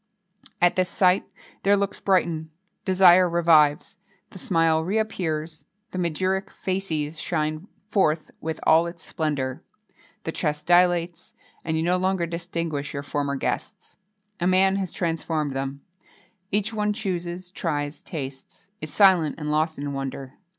[0.59, 1.25] At this sight,
[1.61, 2.49] their looks brighten;
[2.85, 3.97] desire revives;
[4.31, 9.61] the smile reappears; the magiric facies shines forth with all its splendour;
[10.23, 13.95] the chest dilates, and you no longer distinguish your former guests.
[14.39, 15.81] A man has transformed them.
[16.51, 20.33] Each one chooses, tries, tastes is silent, and lost in wonder.